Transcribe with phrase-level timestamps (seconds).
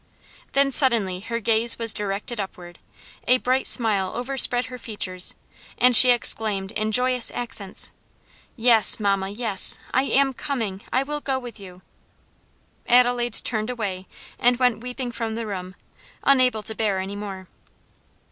[0.53, 2.79] Then suddenly her gaze was directed upward,
[3.27, 5.35] a bright smile overspread her features,
[5.77, 7.91] and she exclaimed in joyous accents,
[8.55, 10.81] "Yes, mamma, yes; I am coming!
[10.91, 11.83] I will go with you!"
[12.87, 14.07] Adelaide turned away
[14.39, 15.75] and went weeping from the room,
[16.23, 17.47] unable to bear any more.